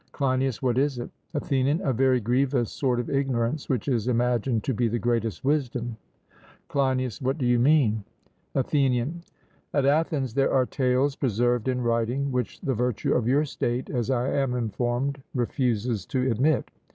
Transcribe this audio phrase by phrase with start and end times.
[0.13, 1.11] CLEINIAS: What is it?
[1.35, 5.95] ATHENIAN: A very grievous sort of ignorance which is imagined to be the greatest wisdom.
[6.69, 8.03] CLEINIAS: What do you mean?
[8.55, 9.21] ATHENIAN:
[9.71, 14.09] At Athens there are tales preserved in writing which the virtue of your state, as
[14.09, 16.71] I am informed, refuses to admit.